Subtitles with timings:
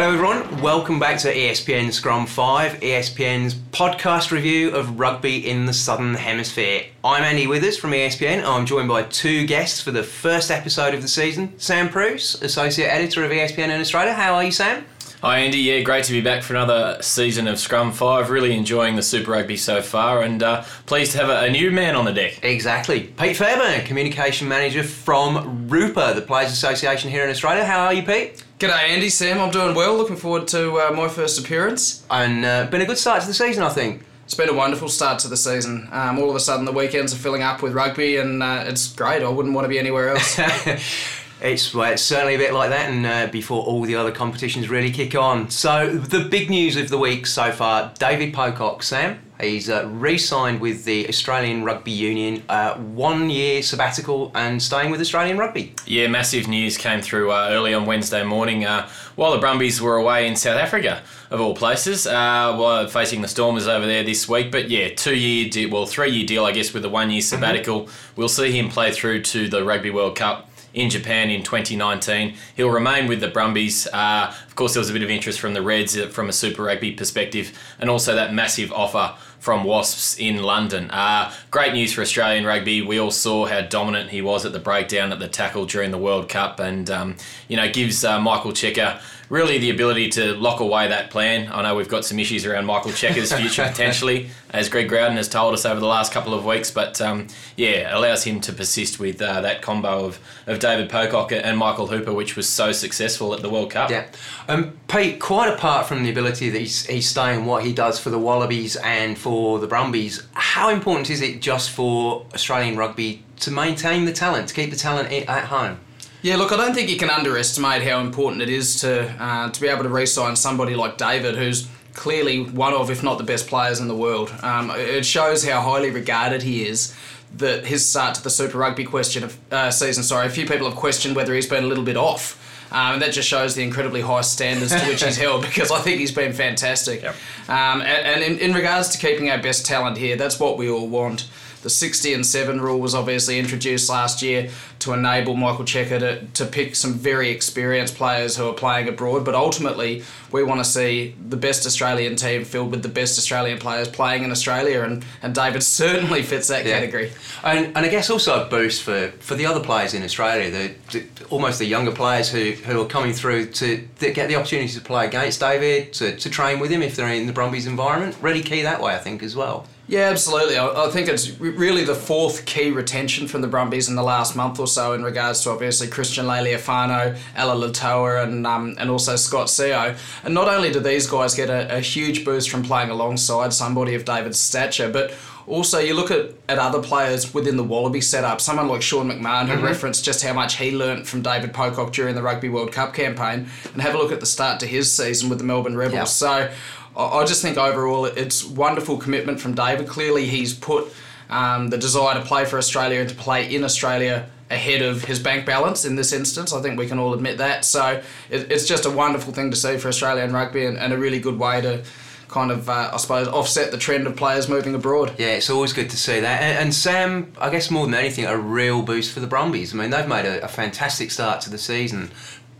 [0.00, 0.62] Hello, everyone.
[0.62, 6.84] Welcome back to ESPN Scrum 5, ESPN's podcast review of rugby in the Southern Hemisphere.
[7.04, 8.42] I'm Andy Withers from ESPN.
[8.42, 12.86] I'm joined by two guests for the first episode of the season Sam Bruce, Associate
[12.86, 14.14] Editor of ESPN in Australia.
[14.14, 14.86] How are you, Sam?
[15.20, 18.30] Hi Andy, yeah, great to be back for another season of Scrum 5.
[18.30, 21.70] Really enjoying the Super Rugby so far and uh, pleased to have a, a, new
[21.70, 22.42] man on the deck.
[22.42, 23.02] Exactly.
[23.18, 27.66] Pete Fairbairn, Communication Manager from RUPA, the Players Association here in Australia.
[27.66, 28.42] How are you, Pete?
[28.60, 29.96] G'day Andy, Sam, I'm doing well.
[29.96, 32.04] Looking forward to uh, my first appearance.
[32.10, 34.02] And uh, been a good start to the season, I think.
[34.26, 35.88] It's been a wonderful start to the season.
[35.90, 38.92] Um, all of a sudden, the weekends are filling up with rugby, and uh, it's
[38.92, 39.22] great.
[39.22, 40.38] I wouldn't want to be anywhere else.
[41.42, 44.68] It's, well, it's certainly a bit like that, and uh, before all the other competitions
[44.68, 45.48] really kick on.
[45.48, 50.18] So, the big news of the week so far David Pocock, Sam, he's uh, re
[50.18, 55.74] signed with the Australian Rugby Union, uh, one year sabbatical, and staying with Australian Rugby.
[55.86, 59.96] Yeah, massive news came through uh, early on Wednesday morning uh, while the Brumbies were
[59.96, 64.28] away in South Africa, of all places, uh, while facing the Stormers over there this
[64.28, 64.52] week.
[64.52, 67.20] But yeah, two year, de- well, three year deal, I guess, with a one year
[67.20, 67.34] mm-hmm.
[67.34, 67.82] sabbatical.
[67.82, 68.20] Mm-hmm.
[68.20, 72.34] We'll see him play through to the Rugby World Cup in Japan in 2019.
[72.56, 73.86] He'll remain with the Brumbies.
[73.92, 76.32] Uh, of course, there was a bit of interest from the Reds uh, from a
[76.32, 80.90] Super Rugby perspective, and also that massive offer from Wasps in London.
[80.90, 82.82] Uh, great news for Australian rugby.
[82.82, 85.98] We all saw how dominant he was at the breakdown at the tackle during the
[85.98, 87.16] World Cup, and um,
[87.48, 91.50] you know gives uh, Michael Cheika really the ability to lock away that plan.
[91.50, 95.28] I know we've got some issues around Michael Cheika's future potentially, as Greg Growden has
[95.28, 96.70] told us over the last couple of weeks.
[96.70, 101.32] But um, yeah, allows him to persist with uh, that combo of, of David Pocock
[101.32, 103.90] and Michael Hooper, which was so successful at the World Cup.
[103.90, 104.06] Yeah.
[104.48, 108.10] Um, Pete, quite apart from the ability that he's, he's staying what he does for
[108.10, 113.50] the Wallabies and for the Brumbies, how important is it just for Australian rugby to
[113.50, 115.78] maintain the talent, to keep the talent at home?
[116.22, 119.60] Yeah, look, I don't think you can underestimate how important it is to uh, to
[119.60, 123.46] be able to re-sign somebody like David, who's clearly one of, if not the best
[123.46, 124.32] players in the world.
[124.42, 126.94] Um, it shows how highly regarded he is.
[127.36, 130.68] That his start to the Super Rugby question of uh, season, sorry, a few people
[130.68, 132.36] have questioned whether he's been a little bit off.
[132.72, 135.80] Um, and that just shows the incredibly high standards to which he's held because I
[135.80, 137.02] think he's been fantastic.
[137.02, 137.14] Yep.
[137.48, 140.70] Um, and, and in, in regards to keeping our best talent here, that's what we
[140.70, 141.28] all want.
[141.62, 144.50] The 60 and 7 rule was obviously introduced last year
[144.80, 149.24] to enable Michael Cheika to, to pick some very experienced players who are playing abroad.
[149.24, 153.58] But ultimately, we want to see the best Australian team filled with the best Australian
[153.58, 156.72] players playing in Australia, and, and David certainly fits that yeah.
[156.78, 157.12] category.
[157.44, 160.98] And, and I guess also a boost for, for the other players in Australia, the,
[160.98, 164.80] the almost the younger players who, who are coming through to get the opportunity to
[164.80, 168.16] play against David, to, to train with him if they're in the Brumbies environment.
[168.20, 169.66] Really key that way, I think, as well.
[169.90, 170.56] Yeah, absolutely.
[170.56, 174.36] I, I think it's really the fourth key retention from the Brumbies in the last
[174.36, 179.48] month or so in regards to obviously Christian Lealiifano, Alaalatoa, and um, and also Scott
[179.48, 179.98] Sio.
[180.22, 183.96] And not only do these guys get a, a huge boost from playing alongside somebody
[183.96, 185.12] of David's stature, but
[185.50, 189.48] also, you look at, at other players within the Wallaby setup, someone like Sean McMahon,
[189.48, 189.64] who mm-hmm.
[189.64, 193.48] referenced just how much he learnt from David Pocock during the Rugby World Cup campaign,
[193.72, 195.94] and have a look at the start to his season with the Melbourne Rebels.
[195.94, 196.06] Yep.
[196.08, 196.50] So,
[196.96, 199.88] I just think overall it's wonderful commitment from David.
[199.88, 200.92] Clearly, he's put
[201.28, 205.20] um, the desire to play for Australia and to play in Australia ahead of his
[205.20, 206.52] bank balance in this instance.
[206.52, 207.64] I think we can all admit that.
[207.64, 210.98] So it, it's just a wonderful thing to see for Australian rugby and, and a
[210.98, 211.84] really good way to
[212.26, 215.14] kind of, uh, I suppose, offset the trend of players moving abroad.
[215.18, 216.42] Yeah, it's always good to see that.
[216.42, 219.74] And, and, Sam, I guess more than anything, a real boost for the Brumbies.
[219.74, 222.10] I mean, they've made a, a fantastic start to the season.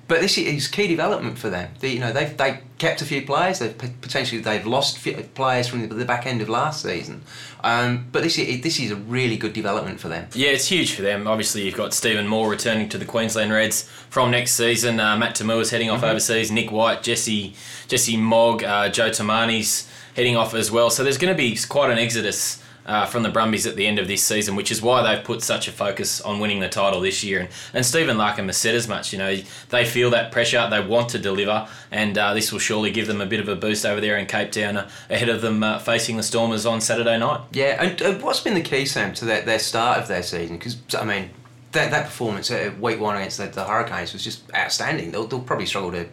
[0.08, 1.72] But this is key development for them.
[1.78, 3.60] They, you know, they've they kept a few players.
[3.60, 7.22] They've potentially they've lost players from the back end of last season.
[7.62, 10.26] Um, but this is this is a really good development for them.
[10.34, 11.28] Yeah, it's huge for them.
[11.28, 14.98] Obviously, you've got Stephen Moore returning to the Queensland Reds from next season.
[14.98, 16.06] Uh, Matt is heading off mm-hmm.
[16.06, 16.50] overseas.
[16.50, 17.54] Nick White, Jesse
[17.86, 19.86] Jesse Mogg, uh, Joe Tomane's
[20.16, 20.90] heading off as well.
[20.90, 24.00] So there's going to be quite an exodus uh, from the Brumbies at the end
[24.00, 27.00] of this season, which is why they've put such a focus on winning the title
[27.00, 27.38] this year.
[27.38, 29.12] And, and Stephen Larkham has said as much.
[29.12, 29.36] You know,
[29.68, 33.20] they feel that pressure, they want to deliver, and uh, this will surely give them
[33.20, 35.78] a bit of a boost over there in Cape Town uh, ahead of them uh,
[35.78, 37.40] facing the Stormers on Saturday night.
[37.52, 40.58] Yeah, and uh, what's been the key, Sam, to their, their start of their season?
[40.58, 41.30] Because, I mean,
[41.72, 45.12] that, that performance at week one against the, the Hurricanes was just outstanding.
[45.12, 46.08] They'll, they'll probably struggle to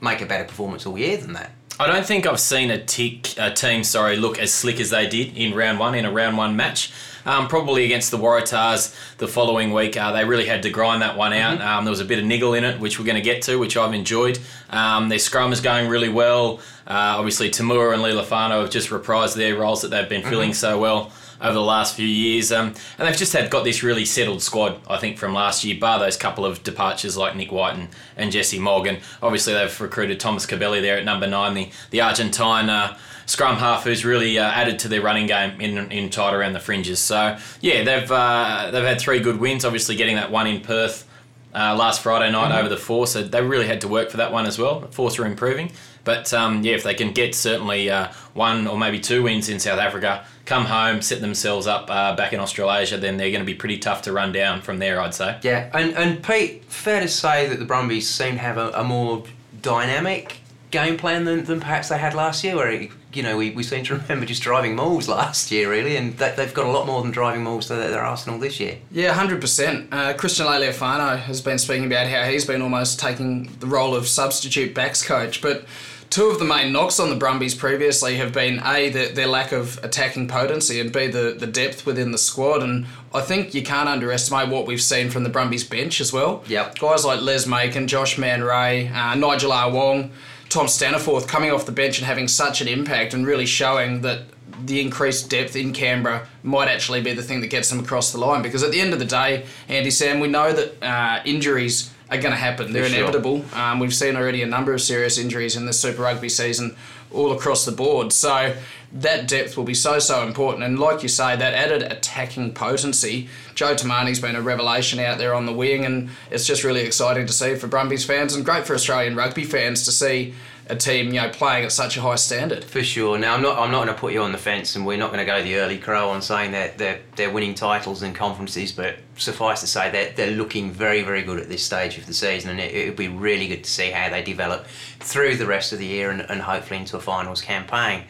[0.00, 1.50] make a better performance all year than that.
[1.80, 5.08] I don't think I've seen a, tick, a team sorry look as slick as they
[5.08, 6.92] did in round one in a round one match.
[7.24, 11.16] Um, probably against the Waratahs the following week, uh, they really had to grind that
[11.16, 11.58] one out.
[11.58, 11.66] Mm-hmm.
[11.66, 13.56] Um, there was a bit of niggle in it, which we're going to get to,
[13.56, 14.38] which I've enjoyed.
[14.68, 16.58] Um, their scrum is going really well.
[16.86, 20.56] Uh, obviously, To'omua and Lealiifano have just reprised their roles that they've been filling mm-hmm.
[20.56, 22.52] so well over the last few years.
[22.52, 25.78] Um, and they've just had got this really settled squad, I think, from last year,
[25.78, 28.98] bar those couple of departures like Nick White and, and Jesse Morgan.
[29.22, 32.68] Obviously, they've recruited Thomas Cubelli there at number nine, the, the Argentine.
[32.68, 36.52] Uh, scrum half who's really uh, added to their running game in, in tight around
[36.52, 36.98] the fringes.
[36.98, 39.64] So yeah, they've uh, they've had three good wins.
[39.64, 41.08] Obviously, getting that one in Perth
[41.54, 42.58] uh, last Friday night mm-hmm.
[42.58, 44.80] over the Force, so they really had to work for that one as well.
[44.80, 45.72] The Force are improving,
[46.10, 49.60] but um, yeah, if they can get certainly uh, one or maybe two wins in
[49.60, 53.46] South Africa, come home, set themselves up uh, back in Australasia, then they're going to
[53.46, 55.00] be pretty tough to run down from there.
[55.00, 55.38] I'd say.
[55.42, 58.82] Yeah, and and Pete, fair to say that the Brumbies seem to have a, a
[58.82, 59.22] more
[59.62, 60.40] dynamic
[60.72, 63.84] game plan than, than perhaps they had last year, where you know we, we seem
[63.84, 67.02] to remember just driving mauls last year, really, and that, they've got a lot more
[67.02, 68.78] than driving mauls to their, their arsenal this year.
[68.90, 69.88] Yeah, hundred percent.
[69.92, 74.08] Uh, Christian Lealiifano has been speaking about how he's been almost taking the role of
[74.08, 75.64] substitute backs coach, but.
[76.10, 79.52] Two of the main knocks on the Brumbies previously have been A, the, their lack
[79.52, 82.64] of attacking potency, and B, the, the depth within the squad.
[82.64, 86.42] And I think you can't underestimate what we've seen from the Brumbies bench as well.
[86.48, 86.80] Yep.
[86.80, 90.10] Guys like Les Makin, Josh Mann-Rea, uh, Nigel Awong,
[90.48, 94.22] Tom Staniforth coming off the bench and having such an impact and really showing that
[94.66, 98.18] the increased depth in Canberra might actually be the thing that gets them across the
[98.18, 98.42] line.
[98.42, 102.18] Because at the end of the day, Andy Sam, we know that uh, injuries are
[102.18, 102.72] going to happen.
[102.72, 103.44] They're inevitable.
[103.52, 106.76] Um, we've seen already a number of serious injuries in the Super Rugby season
[107.12, 108.12] all across the board.
[108.12, 108.56] So
[108.92, 110.64] that depth will be so so important.
[110.64, 113.28] And like you say, that added attacking potency.
[113.54, 117.26] Joe Tomane's been a revelation out there on the wing, and it's just really exciting
[117.26, 120.34] to see for Brumbies fans and great for Australian rugby fans to see
[120.70, 122.64] a team you know playing at such a high standard.
[122.64, 123.18] For sure.
[123.18, 125.12] Now I'm not I'm not going to put you on the fence, and we're not
[125.12, 128.72] going to go the early crow on saying that they're they're winning titles and conferences,
[128.72, 132.14] but suffice to say that they're looking very very good at this stage of the
[132.14, 134.66] season, and it would be really good to see how they develop
[135.00, 138.04] through the rest of the year and, and hopefully into a finals campaign.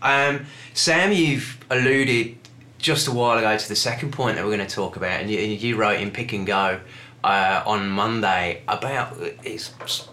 [0.00, 2.36] Um, Sam, you've alluded
[2.78, 5.30] just a while ago to the second point that we're going to talk about, and
[5.30, 6.80] you, you wrote in Pick and Go
[7.24, 9.58] uh, on Monday about a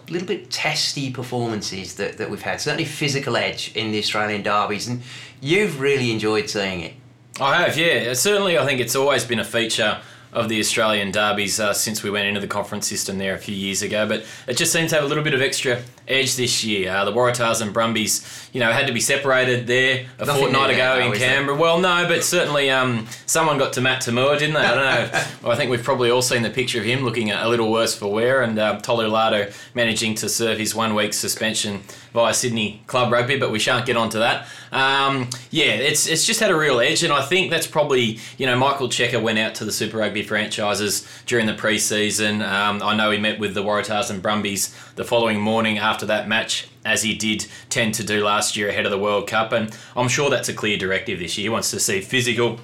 [0.08, 4.88] little bit testy performances that, that we've had, certainly physical edge in the Australian derbies,
[4.88, 5.02] and
[5.40, 6.94] you've really enjoyed seeing it.
[7.40, 8.14] I have, yeah.
[8.14, 10.00] Certainly, I think it's always been a feature
[10.32, 13.54] of the Australian derbies uh, since we went into the conference system there a few
[13.54, 14.06] years ago.
[14.06, 16.90] But it just seems to have a little bit of extra edge this year.
[16.90, 20.70] Uh, the Waratahs and Brumbies, you know, had to be separated there a Nothing fortnight
[20.70, 21.56] ago in Canberra.
[21.56, 24.60] Well, no, but certainly um, someone got to Matt To'omua, didn't they?
[24.60, 25.24] I don't know.
[25.42, 27.96] well, I think we've probably all seen the picture of him looking a little worse
[27.96, 31.82] for wear, and uh, Tolu Latu managing to serve his one week suspension
[32.16, 34.48] via Sydney Club Rugby, but we shan't get onto that.
[34.72, 38.46] Um, yeah, it's it's just had a real edge, and I think that's probably you
[38.46, 42.40] know Michael Cheika went out to the Super Rugby franchises during the preseason.
[42.40, 46.26] Um, I know he met with the Waratahs and Brumbies the following morning after that
[46.26, 49.52] match as he did tend to do last year ahead of the World Cup.
[49.52, 51.42] And I'm sure that's a clear directive this year.
[51.44, 52.60] He wants to see physical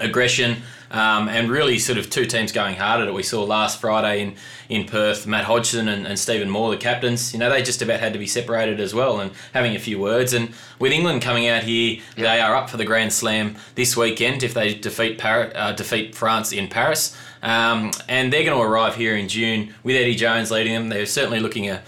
[0.00, 3.14] aggression um, and really sort of two teams going hard at it.
[3.14, 4.34] We saw last Friday in,
[4.68, 8.00] in Perth, Matt Hodgson and, and Stephen Moore, the captains, you know, they just about
[8.00, 10.32] had to be separated as well and having a few words.
[10.32, 14.42] And with England coming out here, they are up for the Grand Slam this weekend
[14.42, 17.16] if they defeat, uh, defeat France in Paris.
[17.42, 20.88] Um, and they're going to arrive here in June with Eddie Jones leading them.
[20.88, 21.82] They're certainly looking a,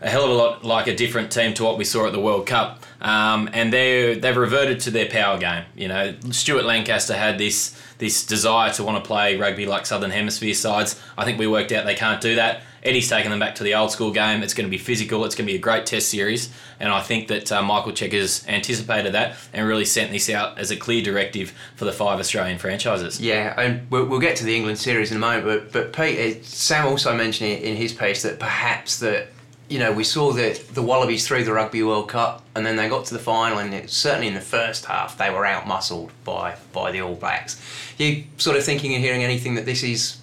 [0.00, 2.20] a hell of a lot like a different team to what we saw at the
[2.20, 2.82] World Cup.
[3.00, 5.64] Um, and they they've reverted to their power game.
[5.76, 10.10] You know, Stuart Lancaster had this this desire to want to play rugby like Southern
[10.10, 11.00] Hemisphere sides.
[11.16, 12.62] I think we worked out they can't do that.
[12.82, 14.42] Eddie's taken them back to the old school game.
[14.42, 15.24] It's going to be physical.
[15.24, 18.46] It's going to be a great test series, and I think that uh, Michael Cheika's
[18.46, 22.58] anticipated that and really sent this out as a clear directive for the five Australian
[22.58, 23.20] franchises.
[23.20, 26.44] Yeah, and we'll, we'll get to the England series in a moment, but but Pete,
[26.44, 29.28] Sam also mentioned in his piece that perhaps that
[29.68, 32.88] you know, we saw the the Wallabies through the Rugby World Cup, and then they
[32.88, 36.10] got to the final, and it, certainly in the first half, they were out muscled
[36.24, 37.60] by by the All Blacks.
[37.98, 40.18] You sort of thinking and hearing anything that this is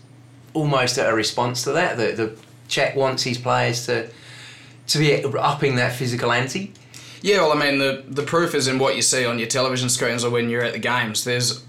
[0.53, 1.97] almost a response to that?
[1.97, 2.37] The the
[2.67, 4.09] Czech wants his players to
[4.87, 6.73] to be upping that physical ante.
[7.21, 9.89] Yeah, well, I mean, the the proof is in what you see on your television
[9.89, 11.23] screens or when you're at the games.
[11.23, 11.63] There's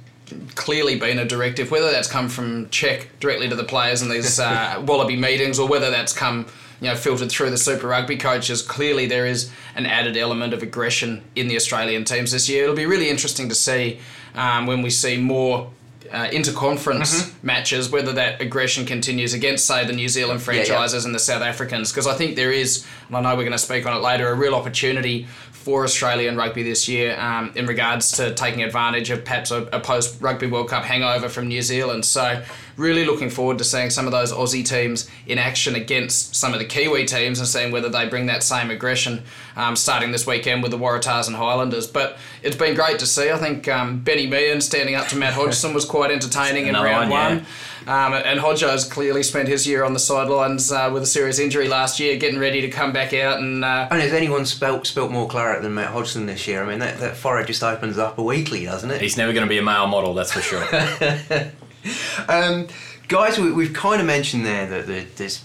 [0.54, 4.40] clearly been a directive, whether that's come from Czech directly to the players in these
[4.40, 6.46] uh, Wallaby meetings, or whether that's come
[6.80, 10.62] you know, filtered through the Super Rugby coaches, clearly there is an added element of
[10.62, 12.64] aggression in the Australian teams this year.
[12.64, 14.00] It'll be really interesting to see
[14.34, 15.70] um, when we see more
[16.12, 17.46] uh, interconference mm-hmm.
[17.46, 21.04] matches, whether that aggression continues against, say, the New Zealand franchises yeah, yeah.
[21.06, 23.58] and the South Africans, because I think there is, and I know we're going to
[23.58, 28.12] speak on it later, a real opportunity for Australian rugby this year um, in regards
[28.12, 32.04] to taking advantage of perhaps a, a post Rugby World Cup hangover from New Zealand.
[32.04, 32.44] So,
[32.76, 36.58] really looking forward to seeing some of those Aussie teams in action against some of
[36.58, 39.22] the Kiwi teams and seeing whether they bring that same aggression
[39.56, 41.86] um, starting this weekend with the Waratahs and Highlanders.
[41.86, 43.30] But it's been great to see.
[43.30, 47.10] I think um, Benny Meehan standing up to Matt Hodgson was quite entertaining in round
[47.10, 47.36] one.
[47.38, 47.46] one.
[47.86, 51.68] Um, and Hodjo's clearly spent his year on the sidelines uh, with a serious injury
[51.68, 53.38] last year, getting ready to come back out.
[53.38, 56.64] And uh, and has anyone spelt spelt more claret than Matt Hodgson this year?
[56.64, 59.00] I mean, that, that forehead just opens up a weekly, doesn't it?
[59.00, 60.66] He's never going to be a male model, that's for sure.
[62.28, 62.68] um,
[63.08, 65.40] guys, we, have kind of mentioned there that,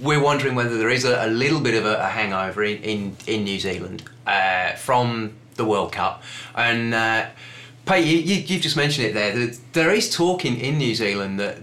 [0.00, 3.16] we're wondering whether there is a, a little bit of a, a hangover in, in,
[3.26, 6.22] in New Zealand uh, from the World Cup.
[6.54, 7.26] And uh,
[7.86, 9.32] Pete, you, you, have just mentioned it there.
[9.34, 11.58] That there is talk in, in New Zealand that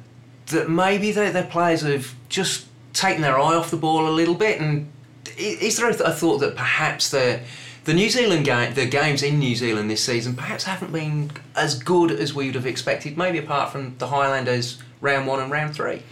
[0.47, 4.59] that maybe their, players have just taken their eye off the ball a little bit.
[4.59, 4.91] And
[5.37, 7.41] is there a, a thought that perhaps the
[7.83, 11.81] the New Zealand game, the games in New Zealand this season, perhaps haven't been as
[11.81, 13.17] good as we would have expected.
[13.17, 16.03] Maybe apart from the Highlanders round one and round three.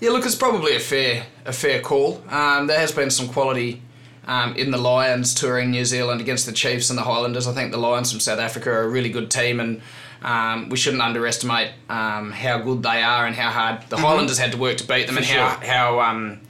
[0.00, 2.22] Yeah, look, it's probably a fair a fair call.
[2.28, 3.82] Um, there has been some quality
[4.26, 7.46] um, in the Lions touring New Zealand against the Chiefs and the Highlanders.
[7.46, 9.82] I think the Lions from South Africa are a really good team and
[10.22, 14.04] um, we shouldn't underestimate um, how good they are and how hard the mm-hmm.
[14.04, 15.38] Highlanders had to work to beat them, For and sure.
[15.38, 16.40] how how um,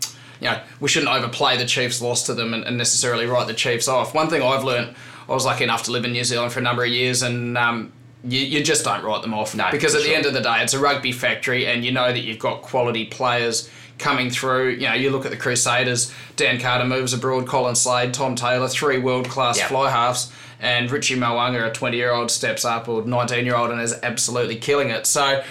[0.41, 3.55] you know we shouldn't overplay the Chiefs' loss to them and, and, necessarily write the
[3.55, 4.15] Chiefs off.
[4.15, 4.95] One thing I've learned,
[5.29, 7.57] I was lucky enough to live in New Zealand for a number of years, and
[7.59, 7.93] um,
[8.25, 10.11] you, you just don't write them off no, because at sure.
[10.11, 12.63] the end of the day, it's a rugby factory, and you know that you've got
[12.63, 14.71] quality players coming through.
[14.71, 16.13] You know, you look at the Crusaders.
[16.37, 17.47] Dan Carter moves abroad.
[17.47, 19.69] Colin Slade, Tom Taylor, three world class yep.
[19.69, 23.71] fly halves and Richie Mo'unga, a 20 year old, steps up, or 19 year old,
[23.71, 25.07] and is absolutely killing it.
[25.07, 25.43] So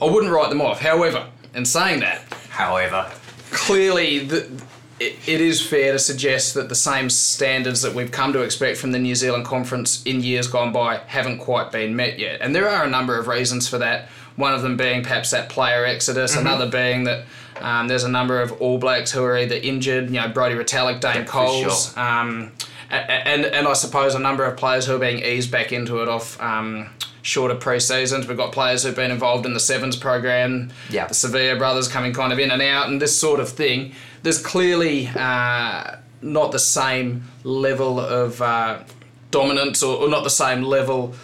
[0.00, 0.80] I wouldn't write them off.
[0.80, 3.10] However, in saying that, however,
[3.50, 4.46] clearly the,
[4.98, 8.78] it, it is fair to suggest that the same standards that we've come to expect
[8.78, 12.40] from the New Zealand Conference in years gone by haven't quite been met yet.
[12.40, 14.08] And there are a number of reasons for that.
[14.36, 16.46] One of them being perhaps that player exodus, mm-hmm.
[16.46, 17.24] another being that
[17.60, 21.00] um, there's a number of All Blacks who are either injured, you know, Brodie Retallick,
[21.00, 21.92] Dane yeah, Coles.
[21.92, 22.02] Sure.
[22.02, 22.52] Um,
[22.90, 26.08] and and I suppose a number of players who are being eased back into it
[26.08, 26.90] off um,
[27.22, 28.26] shorter pre-seasons.
[28.26, 30.72] We've got players who've been involved in the sevens program.
[30.88, 31.06] Yeah.
[31.06, 33.92] The Savea brothers coming kind of in and out, and this sort of thing.
[34.22, 38.80] There's clearly uh, not the same level of uh,
[39.30, 41.14] dominance, or, or not the same level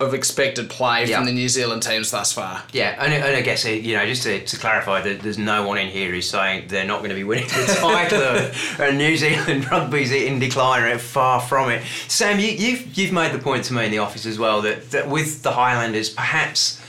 [0.00, 2.62] of expected play from the New Zealand teams thus far.
[2.72, 5.66] Yeah, and, and I guess, uh, you know, just to, to clarify, that there's no
[5.66, 8.84] one in here who's saying they're not going to be winning the title.
[8.84, 11.84] and New Zealand rugby's in decline, far from it.
[12.08, 14.90] Sam, you, you've, you've made the point to me in the office as well that,
[14.90, 16.80] that with the Highlanders, perhaps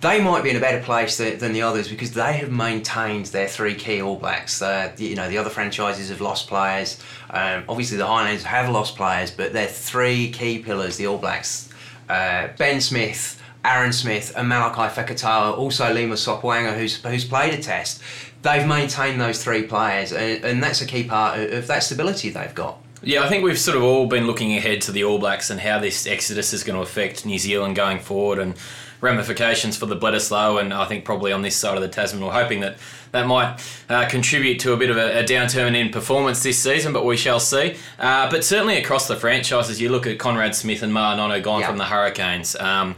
[0.00, 3.26] they might be in a better place than, than, the others because they have maintained
[3.26, 4.60] their three key All Blacks.
[4.60, 7.00] Uh, you know, the other franchises have lost players.
[7.30, 11.70] Um, obviously, the Highlanders have lost players, but their three key pillars, the All Blacks,
[12.08, 17.62] uh, ben Smith, Aaron Smith, and Malakai Fekitoa, also Lima Sopoaga, who's, who's played a
[17.62, 18.02] test.
[18.42, 22.54] They've maintained those three players, and, and that's a key part of that stability they've
[22.54, 22.78] got.
[23.02, 25.60] Yeah, I think we've sort of all been looking ahead to the All Blacks and
[25.60, 28.54] how this exodus is going to affect New Zealand going forward and
[29.04, 30.60] ramifications for the Bledisloe.
[30.60, 32.76] And I think probably on this side of the Tasman, we're hoping that
[33.12, 36.92] that might uh, contribute to a bit of a, a, downturn in performance this season,
[36.92, 37.76] but we shall see.
[37.96, 41.62] Uh, but certainly across the franchises, you look at Conrad Smith and Ma'a Nonu gone
[41.62, 42.56] from the Hurricanes.
[42.56, 42.96] Um,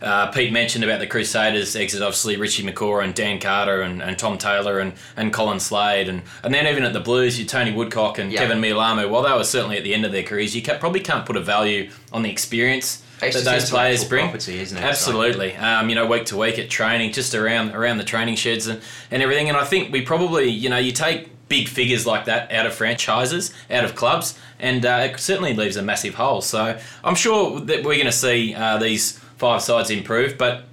[0.00, 4.18] uh, Pete mentioned about the Crusaders exit, obviously Richie McCaw and Dan Carter and, and
[4.18, 6.08] Tom Taylor and, and Colin Slade.
[6.08, 9.32] And, and then even at the Blues, you Tony Woodcock and Keven Mealamu, while they
[9.32, 12.22] were certainly at the end of their careers, you probably can't put a value on
[12.22, 14.24] the experience that those players bring.
[14.24, 14.82] Property, isn't it?
[14.82, 15.54] Absolutely.
[15.56, 18.80] Um, you know, week to week at training, just around around the training sheds and,
[19.10, 19.48] and everything.
[19.48, 22.72] And I think we probably, you know, you take big figures like that out of
[22.72, 26.40] franchises, out of clubs, and uh, it certainly leaves a massive hole.
[26.40, 30.64] So I'm sure that we're going to see uh, these five sides improve, but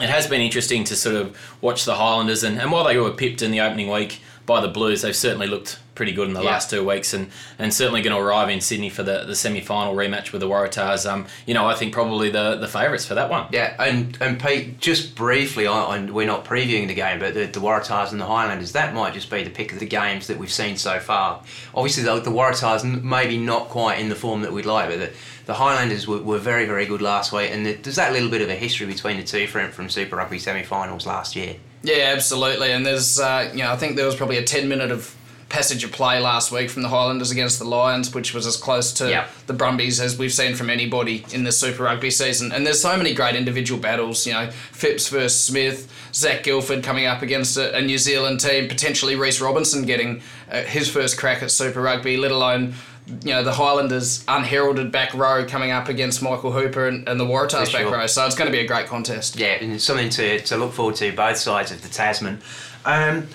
[0.00, 3.12] it has been interesting to sort of watch the Highlanders, and, and while they were
[3.12, 6.42] pipped in the opening week by the Blues, they've certainly looked pretty good in the
[6.42, 6.50] yeah.
[6.50, 9.60] last two weeks, and, and certainly going to arrive in Sydney for the, the semi
[9.60, 11.10] final rematch with the Waratahs.
[11.10, 13.48] Um, you know, I think probably the, the favourites for that one.
[13.50, 17.60] Yeah, and and Pete, just briefly, on, we're not previewing the game, but the, the
[17.60, 20.52] Waratahs and the Highlanders, that might just be the pick of the games that we've
[20.52, 21.42] seen so far.
[21.74, 25.12] Obviously, the, the Waratahs maybe not quite in the form that we'd like, but the,
[25.46, 28.50] the Highlanders were, were very, very good last week, and there's that little bit of
[28.50, 31.56] a history between the two from, from Super Rugby semi-finals last year.
[31.82, 32.72] Yeah, absolutely.
[32.72, 35.14] And there's, uh, you know, I think there was probably a 10 minute of
[35.48, 38.92] passage of play last week from the Highlanders against the Lions, which was as close
[38.94, 39.30] to yep.
[39.46, 42.52] the Brumbies as we've seen from anybody in the Super Rugby season.
[42.52, 47.06] And there's so many great individual battles, you know, Phipps versus Smith, Zac Guildford coming
[47.06, 51.42] up against a, a New Zealand team, potentially Reece Robinson getting uh, his first crack
[51.42, 52.74] at Super Rugby, let alone
[53.22, 57.24] you know the Highlanders unheralded back row coming up against Michael Hooper and, and the
[57.24, 58.06] Waratahs For back row.
[58.08, 59.36] So it's going to be a great contest.
[59.36, 62.40] Yeah, and something to, to look forward to both sides of the Tasman.
[62.84, 63.28] Um,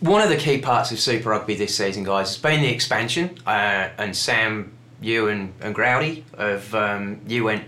[0.00, 3.38] one of the key parts of Super Rugby this season, guys, has been the expansion.
[3.46, 7.64] Uh, and Sam, you and, and Growdy have um, you went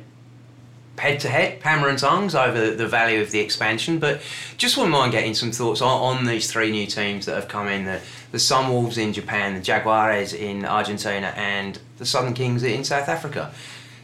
[0.98, 3.98] head to head, hammer and tongs over the value of the expansion.
[3.98, 4.22] But
[4.56, 7.68] just wouldn't mind getting some thoughts on, on these three new teams that have come
[7.68, 12.82] in: the the Sunwolves in Japan, the Jaguares in Argentina, and the Southern Kings in
[12.82, 13.52] South Africa.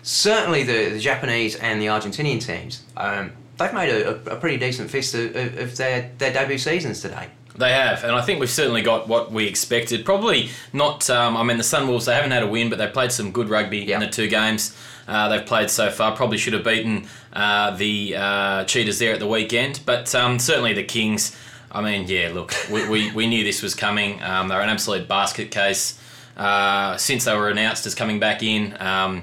[0.02, 2.82] Certainly, the, the Japanese and the Argentinian teams.
[2.96, 7.00] Um, They've made a, a, pretty decent fist of, of of their, their debut seasons
[7.02, 7.26] today.
[7.58, 10.04] They have, and I think we've certainly got what we expected.
[10.04, 11.10] Probably not.
[11.10, 13.48] Um, I mean, the Sunwolves they haven't had a win, but they played some good
[13.48, 13.96] rugby Yeah.
[13.96, 14.76] in the two games
[15.08, 16.14] uh, they've played so far.
[16.14, 20.74] Probably should have beaten uh, the uh, Cheetahs there at the weekend, but um, certainly
[20.74, 21.34] the Kings.
[21.72, 24.22] I mean, yeah, look, we, we, we knew this was coming.
[24.22, 26.00] Um, they're an absolute basket case
[26.36, 28.76] uh, since they were announced as coming back in.
[28.80, 29.22] Um,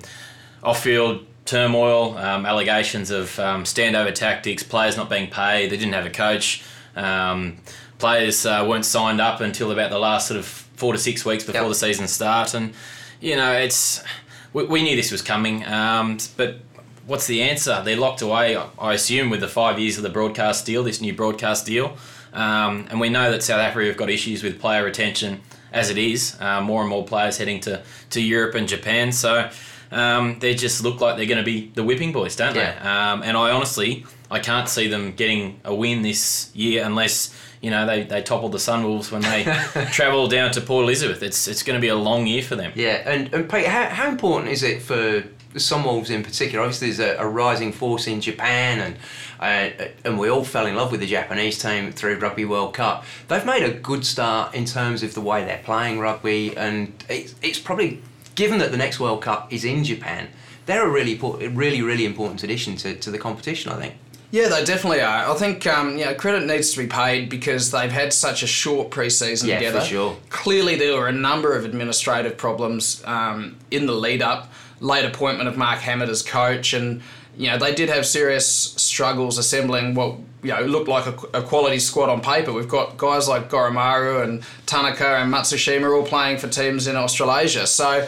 [0.64, 5.70] off-field turmoil, um, allegations of um, standover tactics, players not being paid.
[5.70, 6.64] They didn't have a coach.
[6.96, 7.58] Um,
[7.98, 11.44] players uh, weren't signed up until about the last sort of four to six weeks
[11.44, 11.70] before Yep.
[11.70, 12.74] the season start, and
[13.22, 14.04] you know it's
[14.54, 15.66] we, we knew this was coming.
[15.66, 16.60] Um, but
[17.06, 17.82] what's the answer?
[17.84, 21.14] They're locked away, I assume, with the five years of the broadcast deal, this new
[21.14, 21.98] broadcast deal.
[22.34, 25.98] Um, and we know that South Africa have got issues with player retention as it
[25.98, 26.36] is.
[26.40, 29.12] Uh, more and more players heading to, to Europe and Japan.
[29.14, 29.50] So
[29.92, 32.66] um, they just look like they're going to be the whipping boys, don't they?
[32.66, 37.70] Um, and I honestly, I can't see them getting a win this year unless you
[37.70, 39.44] know they, they topple the Sunwolves when they
[39.92, 41.22] travel down to Port Elizabeth.
[41.22, 42.72] It's it's going to be a long year for them.
[42.76, 46.64] Yeah, and, and Pete, how, how important is it for the Sunwolves in particular?
[46.64, 48.98] Obviously, there's a, a rising force in Japan, and
[49.40, 53.06] uh, and we all fell in love with the Japanese team through Rugby World Cup.
[53.28, 57.36] They've made a good start in terms of the way they're playing rugby, and it's,
[57.42, 58.02] it's probably
[58.36, 60.30] given that the next World Cup is in Japan.
[60.66, 63.94] They're a really, really, really important addition to, to the competition, I think.
[64.32, 65.30] Yeah, they definitely are.
[65.32, 68.48] I think um, you know credit needs to be paid because they've had such a
[68.48, 69.86] short pre-season Yeah, for together.
[69.86, 70.18] sure.
[70.30, 74.52] Clearly, there were a number of administrative problems um, in the lead up.
[74.82, 77.02] Late appointment of Mark Hammett as coach, and
[77.38, 81.42] you know they did have serious struggles assembling what you know looked like a, a
[81.42, 82.52] quality squad on paper.
[82.52, 87.68] We've got guys like Goromaru and Tanaka and Matsushima all playing for teams in Australasia.
[87.68, 88.06] So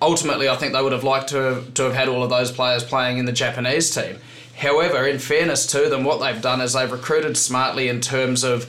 [0.00, 2.50] ultimately, I think they would have liked to have, to have had all of those
[2.50, 4.16] players playing in the Japanese team.
[4.58, 8.68] However, in fairness to them, what they've done is they've recruited smartly in terms of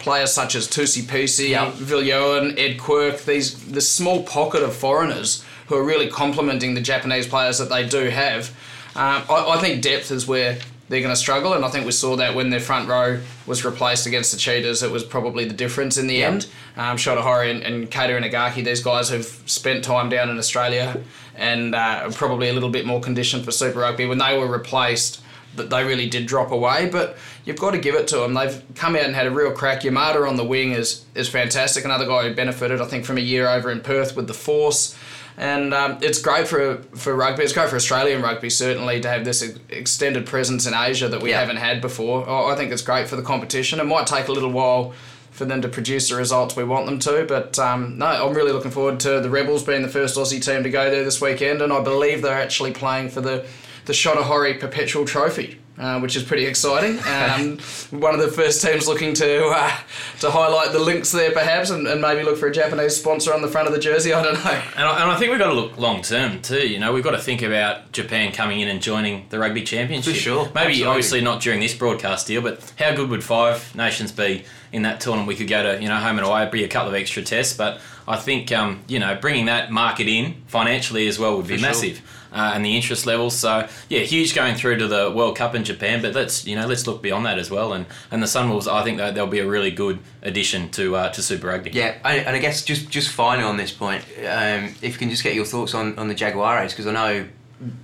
[0.00, 1.74] players such as Tusi Pisi, Yep.
[1.74, 7.26] Viljoen, Ed Quirk, these the small pocket of foreigners who are really complementing the Japanese
[7.26, 8.50] players that they do have.
[8.96, 10.58] Um, I, I think depth is where
[10.92, 13.64] they're going to struggle, and I think we saw that when their front row was
[13.64, 16.48] replaced against the Cheetahs, it was probably the difference in the end.
[16.76, 21.02] Um, Shota Horie and, Kater and Inagaki, these guys have spent time down in Australia
[21.34, 24.04] and uh, are probably a little bit more conditioned for Super Rugby.
[24.04, 25.22] When they were replaced,
[25.56, 28.34] that they really did drop away, but you've got to give it to them.
[28.34, 29.82] They've come out and had a real crack.
[29.82, 31.84] Yamada on the wing is is fantastic.
[31.84, 34.96] Another guy who benefited, I think, from a year over in Perth with the Force.
[35.38, 37.42] And um, it's great for for rugby.
[37.42, 41.30] It's great for Australian rugby, certainly, to have this extended presence in Asia that we
[41.30, 41.40] Yeah.
[41.40, 42.28] haven't had before.
[42.28, 43.80] I think it's great for the competition.
[43.80, 44.92] It might take a little while
[45.30, 48.52] for them to produce the results we want them to, but um, no, I'm really
[48.52, 51.62] looking forward to the Rebels being the first Aussie team to go there this weekend,
[51.62, 53.46] and I believe they're actually playing for the
[53.86, 55.58] the Shota Horie Perpetual Trophy.
[55.82, 56.96] Uh, which is pretty exciting.
[57.08, 57.58] Um,
[57.90, 59.76] one of the first teams looking to uh,
[60.20, 63.42] to highlight the links there, perhaps, and, and maybe look for a Japanese sponsor on
[63.42, 64.12] the front of the jersey.
[64.12, 64.62] I don't know.
[64.76, 66.68] And I, and I think we've got to look long term too.
[66.68, 70.14] You know, we've got to think about Japan coming in and joining the rugby championship.
[70.14, 70.84] For sure, Maybe absolutely.
[70.84, 75.00] obviously not during this broadcast deal, but how good would five nations be in that
[75.00, 75.28] tournament?
[75.28, 77.56] We could go to you know home and away, be a couple of extra tests,
[77.56, 81.54] but I think um, you know bringing that market in financially as well would be
[81.54, 81.68] For sure.
[81.68, 82.02] massive.
[82.34, 85.64] Uh, and the interest levels, so yeah, huge going through to the World Cup in
[85.64, 86.00] Japan.
[86.00, 87.74] But let's you know let's look beyond that as well.
[87.74, 91.08] And and the Sunwolves, I think that they'll be a really good addition to uh,
[91.10, 91.72] to Super Rugby.
[91.72, 95.22] Yeah, and, I guess just just finally on this point, um, if you can just
[95.22, 97.28] get your thoughts on, on the Jaguares, because I know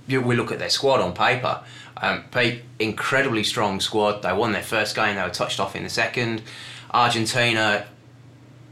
[0.07, 1.61] we look at their squad on paper.
[2.01, 4.21] Um, Pete, incredibly strong squad.
[4.21, 5.15] They won their first game.
[5.15, 6.41] They were touched off in the second.
[6.91, 7.85] Argentina,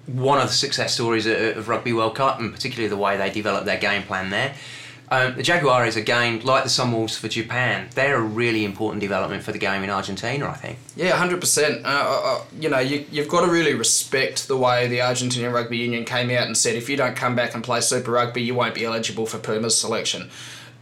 [0.08, 3.66] one of the success stories of, Rugby World Cup, and particularly the way they developed
[3.66, 4.56] their game plan there.
[5.10, 9.54] Um, the Jaguares, again, like the Sunwolves for Japan, they're a really important development for
[9.54, 10.80] the game in Argentina, I think.
[10.98, 11.86] Yeah, hundred percent.
[11.86, 15.78] Uh, uh, you know, you, you've got to really respect the way the Argentinian Rugby
[15.78, 18.54] Union came out and said, if you don't come back and play Super Rugby, you
[18.54, 20.30] won't be eligible for Puma's selection.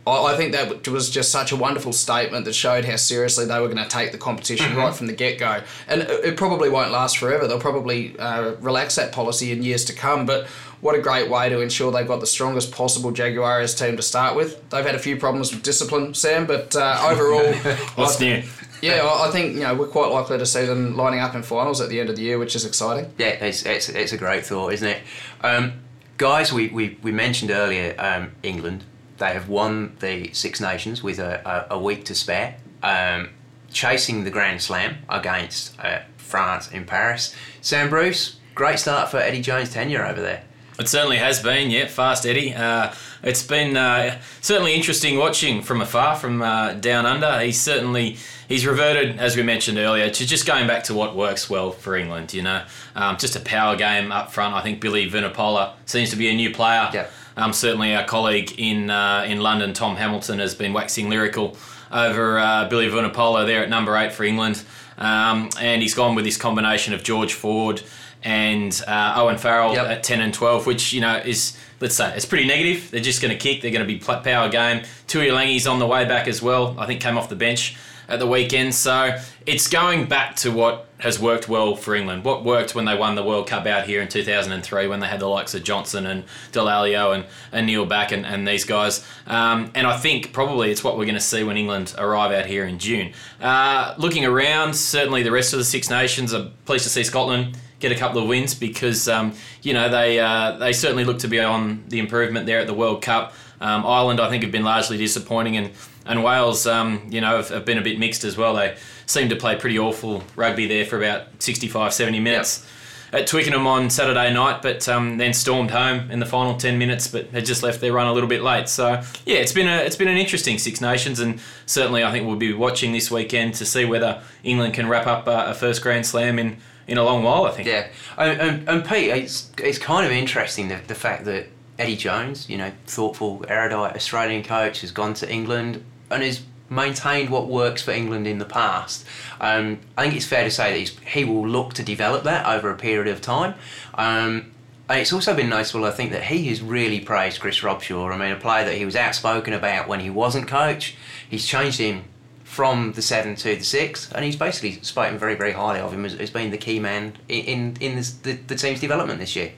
[0.08, 3.68] I, think that was just such a wonderful statement that showed how seriously they were
[3.68, 4.78] going to take the competition Mm-hmm.
[4.78, 5.62] right from the get go.
[5.88, 7.48] And it, probably won't last forever.
[7.48, 10.26] They'll probably uh, relax that policy in years to come.
[10.26, 10.48] But
[10.82, 14.36] what a great way to ensure they've got the strongest possible Jaguares team to start
[14.36, 14.70] with.
[14.70, 17.54] They've had a few problems with discipline, Sam, but uh, overall,
[17.96, 18.44] What's new?
[18.82, 21.42] yeah, I I think you know we're quite likely to see them lining up in
[21.44, 23.12] finals at the end of the year, which is exciting.
[23.18, 25.02] Yeah, it's, it's, it's a great thought, isn't it?
[25.42, 25.74] Um,
[26.18, 28.84] guys, we, we, we mentioned earlier um, England.
[29.18, 33.30] They have won the Six Nations with a, a, a week to spare, um,
[33.72, 37.36] chasing the Grand Slam against uh, France in Paris.
[37.62, 40.44] Sam Bruce, great start for Eddie Jones' tenure over there.
[40.78, 42.54] It certainly has been, yeah, fast Eddie.
[42.54, 47.40] Uh, it's been uh, certainly interesting watching from afar, from uh, down under.
[47.40, 48.18] He's certainly
[48.50, 51.96] he's reverted, as we mentioned earlier, to just going back to what works well for
[51.96, 52.34] England.
[52.34, 54.54] You know, um, just a power game up front.
[54.54, 56.90] I think Billy Vunipola seems to be a new player.
[56.94, 57.12] Yep.
[57.38, 61.58] Um, certainly, our colleague in uh, in London, Tom Hamilton, has been waxing lyrical
[61.92, 64.64] over uh, Billy Vunipola there at number eight for England,
[64.98, 67.82] um, and he's gone with this combination of George Ford
[68.24, 69.86] and uh, Owen Farrell Yep.
[69.88, 72.90] at 10 and 12, which, you know, is, let's say, it's pretty negative.
[72.90, 73.62] They're just going to kick.
[73.62, 74.84] They're going to be power game.
[75.08, 76.76] Tuilagi's on the way back as well.
[76.80, 78.76] I think came off the bench at the weekend.
[78.76, 82.24] So it's going back to what has worked well for England.
[82.24, 85.20] What worked when they won the World Cup out here in 2003 when they had
[85.20, 89.06] the likes of Johnson and Dallaglio and, and Neil Back and, and these guys.
[89.28, 92.46] Um, and I think probably it's what we're going to see when England arrive out
[92.46, 93.14] here in June.
[93.42, 97.58] Uh, looking around, certainly the rest of the Six Nations are pleased to see Scotland
[97.80, 101.28] get a couple of wins because um, you know they uh, they certainly look to
[101.28, 103.34] be on the improvement there at the World Cup.
[103.62, 105.72] Um, Ireland, I think, have been largely disappointing, and
[106.06, 108.54] and Wales, um, you know, have, have been a bit mixed as well.
[108.56, 112.66] They seem to play pretty awful rugby there for about 65, 70 minutes.
[113.14, 117.08] At Twickenham on Saturday night, but um, then stormed home in the final ten minutes,
[117.08, 118.68] but had just left their run a little bit late.
[118.68, 122.28] So yeah, it's been a it's been an interesting Six Nations, and certainly I think
[122.28, 125.82] we'll be watching this weekend to see whether England can wrap up uh, a first
[125.82, 127.46] Grand Slam in in a long while.
[127.46, 127.70] I think.
[127.70, 127.88] Yeah,
[128.18, 132.50] and, and, and Pete, it's, it's kind of interesting the, the fact that Eddie Jones,
[132.50, 137.82] you know, thoughtful, erudite Australian coach, has gone to England and has maintained what works
[137.82, 139.06] for England in the past.
[139.40, 142.70] Um, I think it's fair to say that he will look to develop that over
[142.72, 143.56] a period of time.
[143.94, 144.52] Um,
[144.88, 148.14] and it's also been noticeable, I think, that he has really praised Chris Robshaw.
[148.14, 150.96] I mean, a player that he was outspoken about when he wasn't coach.
[151.28, 152.04] He's changed him
[152.44, 156.06] from the seven to the six, and he's basically spoken very, very highly of him
[156.06, 159.36] as, as being the key man in in, in this, the, the team's development this
[159.36, 159.52] year.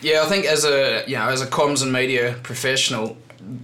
[0.00, 3.16] Yeah, I think as a you know as a comms and media professional,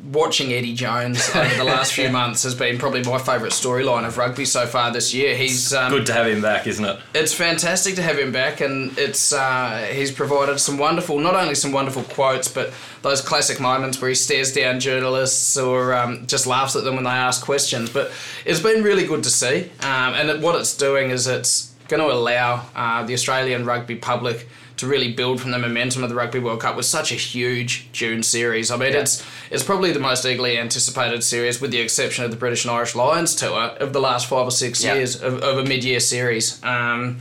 [0.04, 4.18] watching Eddie Jones over the last few months has been probably my favourite storyline of
[4.18, 5.34] rugby so far this year.
[5.34, 6.98] He's um, Good to have him back, isn't it?
[7.14, 11.54] It's fantastic to have him back, and it's uh, he's provided some wonderful, not only
[11.54, 12.72] some wonderful quotes, but
[13.02, 17.04] those classic moments where he stares down journalists or um, just laughs at them when
[17.04, 17.90] they ask questions.
[17.90, 18.12] But
[18.44, 22.02] it's been really good to see, um, and it, what it's doing is it's going
[22.02, 24.46] to allow uh, the Australian rugby public
[24.78, 27.88] to really build from the momentum of the Rugby World Cup with such a huge
[27.92, 28.70] June series.
[28.70, 29.00] I mean, Yeah.
[29.00, 32.72] it's it's probably the most eagerly anticipated series, with the exception of the British and
[32.72, 34.94] Irish Lions tour of the last five or six Yeah.
[34.94, 36.62] years of, of a mid-year series.
[36.64, 37.18] Um,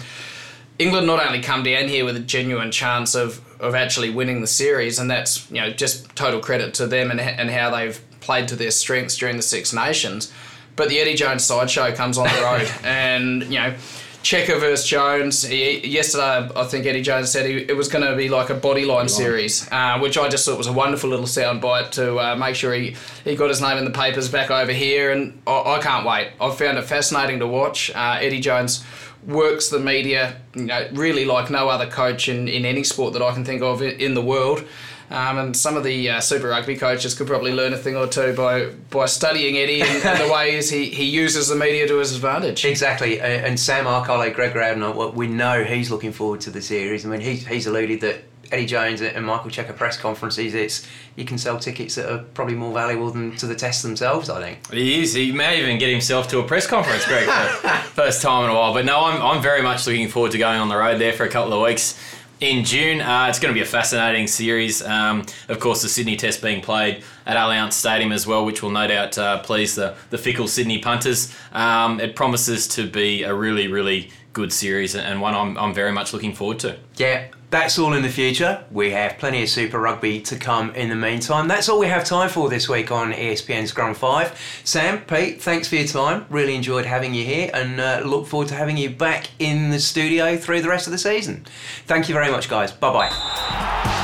[0.80, 4.48] England not only come down here with a genuine chance of, of actually winning the
[4.48, 8.48] series, and that's you know just total credit to them and, and how they've played
[8.50, 10.32] to their strengths during the Six Nations,
[10.76, 13.74] but the Eddie Jones sideshow comes on the road, and you know.
[14.23, 15.43] Cheika versus Jones.
[15.43, 18.60] He, yesterday, I think Eddie Jones said he, it was going to be like a
[18.60, 22.56] bodyline series, uh, which I just thought was a wonderful little soundbite to uh, make
[22.56, 25.12] sure he, he got his name in the papers back over here.
[25.12, 26.32] And I, I can't wait.
[26.41, 27.89] I've found it fascinating to watch.
[27.91, 28.84] Uh, Eddie Jones
[29.25, 33.21] works the media, you know, really like no other coach in, in any sport that
[33.21, 34.65] I can think of in, in the world.
[35.10, 38.08] Um, and some of the uh, Super Rugby coaches could probably learn a thing or
[38.08, 41.98] two by by studying Eddie and, and the ways he, he uses the media to
[42.00, 42.65] his advantage.
[42.65, 46.62] Exactly, and, and Sam, our colleague Greg Growden, we know he's looking forward to the
[46.62, 47.06] series.
[47.06, 51.26] I mean, he's, he's alluded that Eddie Jones and Michael Cheika press conferences, it's you
[51.26, 54.30] can sell tickets that are probably more valuable than to the tests themselves.
[54.30, 54.72] I think.
[54.72, 55.13] He is.
[55.13, 58.54] He may even get himself to a press conference, Greg, for first time in a
[58.54, 58.74] while.
[58.74, 61.24] But no, I'm, I'm very much looking forward to going on the road there for
[61.24, 61.98] a couple of weeks
[62.39, 63.02] in June.
[63.02, 64.82] Uh, it's going to be a fascinating series.
[64.82, 68.69] Um, of course, the Sydney Test being played at Allianz Stadium as well, which will
[68.69, 71.34] no doubt uh, please the, the fickle Sydney punters.
[71.52, 75.91] Um, it promises to be a really, really good series and one I'm, I'm very
[75.91, 76.78] much looking forward to.
[76.95, 78.63] Yeah, that's all in the future.
[78.71, 81.47] We have plenty of Super Rugby to come in the meantime.
[81.47, 84.62] That's all we have time for this week on ESPN Scrum 5.
[84.63, 86.25] Sam, Pete, thanks for your time.
[86.29, 89.79] Really enjoyed having you here and uh, look forward to having you back in the
[89.79, 91.45] studio through the rest of the season.
[91.86, 92.71] Thank you very much, guys.
[92.71, 94.03] Bye bye.